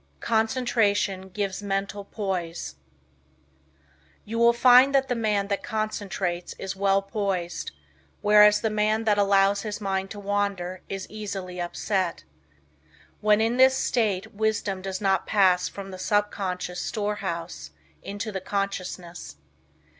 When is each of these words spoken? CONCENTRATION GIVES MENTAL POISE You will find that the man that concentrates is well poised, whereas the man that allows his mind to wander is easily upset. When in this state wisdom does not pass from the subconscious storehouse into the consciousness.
CONCENTRATION 0.21 1.29
GIVES 1.29 1.61
MENTAL 1.61 2.05
POISE 2.05 2.73
You 4.25 4.39
will 4.39 4.51
find 4.51 4.95
that 4.95 5.09
the 5.09 5.13
man 5.13 5.47
that 5.49 5.61
concentrates 5.61 6.55
is 6.57 6.75
well 6.75 7.03
poised, 7.03 7.71
whereas 8.21 8.61
the 8.61 8.71
man 8.71 9.03
that 9.03 9.19
allows 9.19 9.61
his 9.61 9.79
mind 9.79 10.09
to 10.09 10.19
wander 10.19 10.81
is 10.89 11.05
easily 11.07 11.61
upset. 11.61 12.23
When 13.19 13.41
in 13.41 13.57
this 13.57 13.77
state 13.77 14.33
wisdom 14.33 14.81
does 14.81 15.01
not 15.01 15.27
pass 15.27 15.69
from 15.69 15.91
the 15.91 15.99
subconscious 15.99 16.79
storehouse 16.81 17.69
into 18.01 18.31
the 18.31 18.41
consciousness. 18.41 19.35